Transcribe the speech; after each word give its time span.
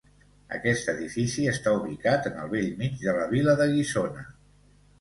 Aquest 0.59 0.87
edifici 0.93 1.45
està 1.51 1.75
ubicat 1.81 2.31
en 2.31 2.41
el 2.45 2.51
bell 2.55 2.73
mig 2.81 2.99
de 3.05 3.17
la 3.21 3.31
vila 3.37 3.57
de 3.63 3.71
Guissona. 3.77 4.29